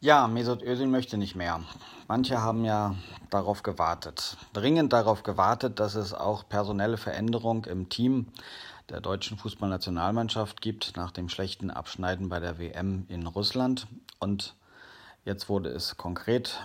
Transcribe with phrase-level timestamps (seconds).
[0.00, 1.60] Ja, Mesut Özil möchte nicht mehr.
[2.06, 2.94] Manche haben ja
[3.30, 8.28] darauf gewartet, dringend darauf gewartet, dass es auch personelle Veränderung im Team
[8.90, 13.88] der deutschen Fußballnationalmannschaft gibt nach dem schlechten Abschneiden bei der WM in Russland.
[14.20, 14.54] Und
[15.24, 16.60] jetzt wurde es konkret.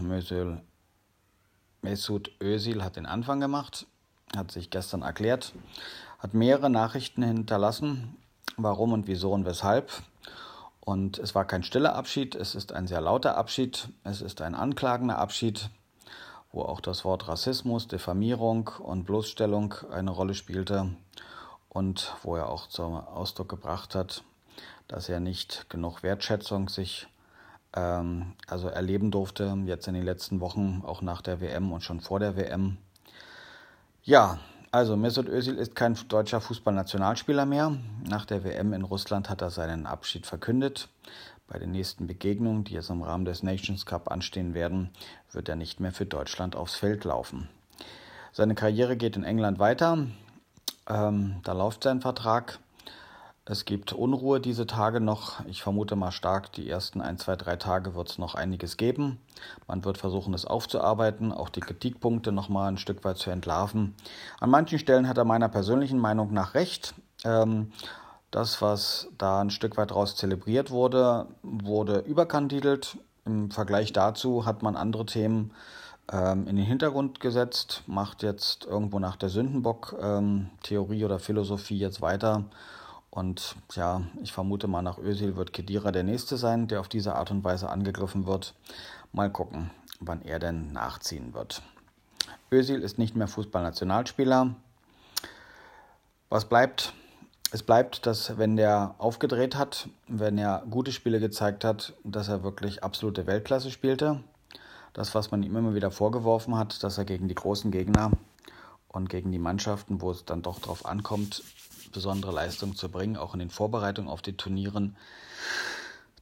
[1.82, 3.88] Mesut Özil hat den Anfang gemacht,
[4.38, 5.54] hat sich gestern erklärt,
[6.20, 8.16] hat mehrere Nachrichten hinterlassen,
[8.58, 9.92] warum und wieso und weshalb.
[10.86, 14.54] Und es war kein stiller Abschied, es ist ein sehr lauter Abschied, es ist ein
[14.54, 15.70] anklagender Abschied,
[16.52, 20.90] wo auch das Wort Rassismus, Diffamierung und Bloßstellung eine Rolle spielte
[21.70, 24.26] und wo er auch zum Ausdruck gebracht hat,
[24.90, 27.08] dass er nicht genug Wertschätzung sich
[27.74, 32.02] ähm, also erleben durfte, jetzt in den letzten Wochen, auch nach der WM und schon
[32.02, 32.78] vor der WM.
[34.04, 34.38] Ja,
[34.74, 37.78] also Mesut Özil ist kein deutscher Fußballnationalspieler mehr.
[38.10, 40.90] Nach der WM in Russland hat er seinen Abschied verkündet.
[41.48, 44.90] Bei den nächsten Begegnungen, die jetzt im Rahmen des Nations Cup anstehen werden,
[45.32, 47.50] wird er nicht mehr für Deutschland aufs Feld laufen.
[48.32, 50.08] Seine Karriere geht in England weiter.
[50.90, 52.58] Ähm, da läuft sein Vertrag.
[53.46, 55.46] Es gibt Unruhe diese Tage noch.
[55.48, 59.20] Ich vermute mal stark, die ersten ein, zwei, drei Tage wird es noch einiges geben.
[59.68, 63.96] Man wird versuchen, es aufzuarbeiten, auch die Kritikpunkte noch mal ein Stück weit zu entlarven.
[64.40, 66.94] An manchen Stellen hat er meiner persönlichen Meinung nach recht.
[67.26, 67.74] Ähm,
[68.32, 72.98] das, was da ein Stück weit raus zelebriert wurde, wurde überkandidelt.
[73.26, 75.52] Im Vergleich dazu hat man andere Themen
[76.10, 82.02] ähm, in den Hintergrund gesetzt, macht jetzt irgendwo nach der Sündenbock-Theorie ähm, oder Philosophie jetzt
[82.02, 82.46] weiter
[83.14, 87.14] und ja, ich vermute mal, nach Özil wird Kedira der Nächste sein, der auf diese
[87.14, 88.56] Art und Weise angegriffen wird.
[89.12, 89.70] Mal gucken,
[90.00, 91.62] wann er denn nachziehen wird.
[92.52, 94.56] Özil ist nicht mehr Fußballnationalspieler.
[96.30, 96.94] Was bleibt?
[97.52, 102.42] Es bleibt, dass wenn der aufgedreht hat, wenn er gute Spiele gezeigt hat, dass er
[102.42, 104.24] wirklich absolute Weltklasse spielte.
[104.94, 108.10] Das, was man ihm immer wieder vorgeworfen hat, dass er gegen die großen Gegner
[108.88, 111.44] und gegen die Mannschaften, wo es dann doch drauf ankommt,
[111.94, 114.98] besondere Leistung zu bringen, auch in den Vorbereitungen auf die Turnieren.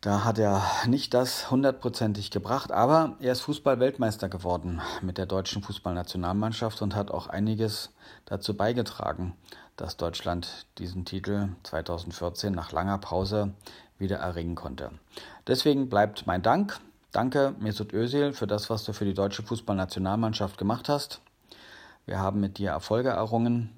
[0.01, 5.61] Da hat er nicht das hundertprozentig gebracht, aber er ist Fußball-Weltmeister geworden mit der deutschen
[5.61, 7.91] Fußballnationalmannschaft und hat auch einiges
[8.25, 9.35] dazu beigetragen,
[9.75, 13.53] dass Deutschland diesen Titel 2014 nach langer Pause
[13.99, 14.91] wieder erringen konnte.
[15.45, 16.79] Deswegen bleibt mein Dank.
[17.11, 21.21] Danke, Mesut Özil, für das, was du für die deutsche Fußballnationalmannschaft gemacht hast.
[22.05, 23.69] Wir haben mit dir Erfolge errungen.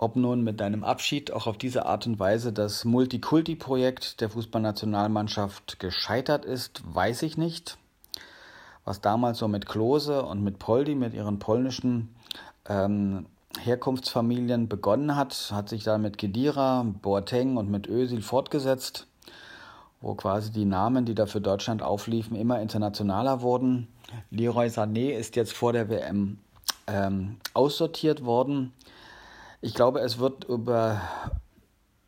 [0.00, 5.80] Ob nun mit deinem Abschied auch auf diese Art und Weise das Multikulti-Projekt der Fußballnationalmannschaft
[5.80, 7.78] gescheitert ist, weiß ich nicht.
[8.84, 12.14] Was damals so mit Klose und mit Poldi, mit ihren polnischen
[12.68, 13.26] ähm,
[13.60, 19.08] Herkunftsfamilien begonnen hat, hat sich dann mit Kedira, Boateng und mit Özil fortgesetzt,
[20.00, 23.88] wo quasi die Namen, die da für Deutschland aufliefen, immer internationaler wurden.
[24.30, 26.38] Leroy Sané ist jetzt vor der WM
[26.86, 28.72] ähm, aussortiert worden.
[29.60, 31.00] Ich glaube, es wird über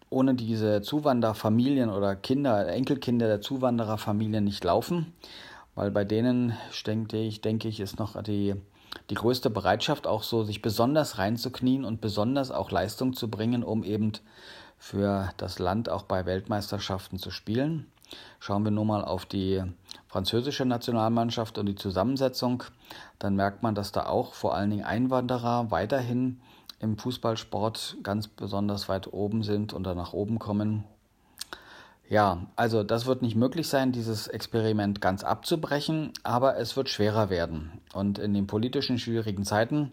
[0.09, 5.13] ohne diese Zuwanderfamilien oder Kinder, Enkelkinder der Zuwandererfamilien nicht laufen,
[5.75, 6.57] weil bei denen,
[6.87, 8.55] denke ich, denke ich, ist noch die,
[9.11, 13.83] die größte Bereitschaft, auch so sich besonders reinzuknien und besonders auch Leistung zu bringen, um
[13.83, 14.13] eben
[14.79, 17.91] für das Land auch bei Weltmeisterschaften zu spielen.
[18.39, 19.61] Schauen wir nur mal auf die
[20.07, 22.63] französische Nationalmannschaft und die Zusammensetzung,
[23.19, 26.41] dann merkt man, dass da auch vor allen Dingen Einwanderer weiterhin
[26.81, 30.85] im Fußballsport ganz besonders weit oben sind und dann nach oben kommen.
[32.09, 37.31] Ja, also das wird nicht möglich sein, dieses Experiment ganz abzubrechen, aber es wird schwerer
[37.31, 37.71] werden.
[37.93, 39.93] Und in den politischen schwierigen Zeiten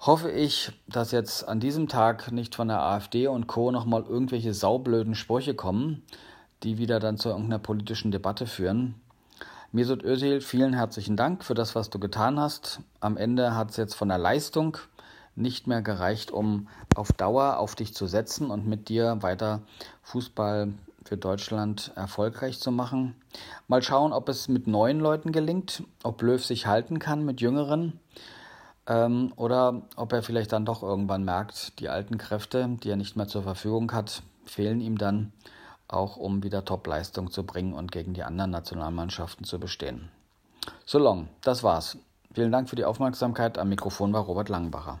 [0.00, 3.70] hoffe ich, dass jetzt an diesem Tag nicht von der AfD und Co.
[3.70, 6.02] nochmal irgendwelche saublöden Sprüche kommen,
[6.62, 8.96] die wieder dann zu irgendeiner politischen Debatte führen.
[9.72, 12.80] Mesut Özil, vielen herzlichen Dank für das, was du getan hast.
[13.00, 14.76] Am Ende hat es jetzt von der Leistung
[15.38, 19.62] nicht mehr gereicht, um auf Dauer auf dich zu setzen und mit dir weiter
[20.02, 20.72] Fußball
[21.04, 23.14] für Deutschland erfolgreich zu machen.
[23.66, 27.98] Mal schauen, ob es mit neuen Leuten gelingt, ob Löw sich halten kann mit jüngeren
[28.86, 33.16] ähm, oder ob er vielleicht dann doch irgendwann merkt, die alten Kräfte, die er nicht
[33.16, 35.32] mehr zur Verfügung hat, fehlen ihm dann
[35.88, 40.10] auch, um wieder Top-Leistung zu bringen und gegen die anderen Nationalmannschaften zu bestehen.
[40.84, 41.96] So long, das war's.
[42.34, 43.56] Vielen Dank für die Aufmerksamkeit.
[43.56, 45.00] Am Mikrofon war Robert Langenbacher.